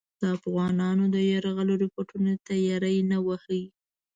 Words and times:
د 0.19 0.21
افغانانو 0.37 1.03
د 1.15 1.17
یرغل 1.31 1.69
رپوټونو 1.83 2.33
ته 2.45 2.53
یې 2.65 2.75
ری 2.83 2.95
نه 3.11 3.17
واهه. 3.25 3.61